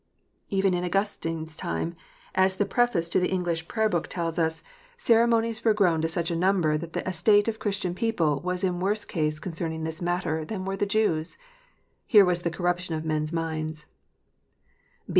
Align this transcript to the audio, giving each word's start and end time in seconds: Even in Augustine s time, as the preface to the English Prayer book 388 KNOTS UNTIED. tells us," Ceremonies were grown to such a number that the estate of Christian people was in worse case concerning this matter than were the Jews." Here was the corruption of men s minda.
Even 0.49 0.73
in 0.73 0.83
Augustine 0.83 1.43
s 1.43 1.55
time, 1.55 1.95
as 2.33 2.55
the 2.55 2.65
preface 2.65 3.07
to 3.07 3.19
the 3.19 3.29
English 3.29 3.67
Prayer 3.67 3.87
book 3.87 4.09
388 4.09 4.17
KNOTS 4.17 4.37
UNTIED. 4.37 4.45
tells 4.47 4.57
us," 4.57 4.63
Ceremonies 5.07 5.63
were 5.63 5.73
grown 5.75 6.01
to 6.01 6.07
such 6.07 6.31
a 6.31 6.35
number 6.35 6.75
that 6.75 6.93
the 6.93 7.07
estate 7.07 7.47
of 7.47 7.59
Christian 7.59 7.93
people 7.93 8.39
was 8.39 8.63
in 8.63 8.79
worse 8.79 9.05
case 9.05 9.37
concerning 9.37 9.81
this 9.81 10.01
matter 10.01 10.43
than 10.43 10.65
were 10.65 10.75
the 10.75 10.87
Jews." 10.87 11.37
Here 12.07 12.25
was 12.25 12.41
the 12.41 12.49
corruption 12.49 12.95
of 12.95 13.05
men 13.05 13.21
s 13.21 13.31
minda. 13.31 13.77